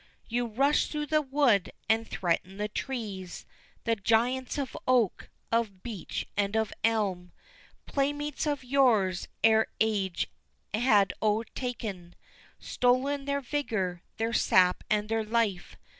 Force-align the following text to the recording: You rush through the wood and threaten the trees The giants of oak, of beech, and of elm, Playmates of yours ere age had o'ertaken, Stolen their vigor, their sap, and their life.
You 0.27 0.47
rush 0.47 0.87
through 0.87 1.05
the 1.05 1.21
wood 1.21 1.71
and 1.87 2.07
threaten 2.09 2.57
the 2.57 2.67
trees 2.67 3.45
The 3.83 3.95
giants 3.95 4.57
of 4.57 4.75
oak, 4.87 5.29
of 5.51 5.83
beech, 5.83 6.25
and 6.35 6.57
of 6.57 6.73
elm, 6.83 7.31
Playmates 7.85 8.47
of 8.47 8.63
yours 8.63 9.27
ere 9.43 9.67
age 9.79 10.27
had 10.73 11.13
o'ertaken, 11.21 12.15
Stolen 12.57 13.25
their 13.25 13.41
vigor, 13.41 14.01
their 14.17 14.33
sap, 14.33 14.83
and 14.89 15.07
their 15.07 15.23
life. 15.23 15.77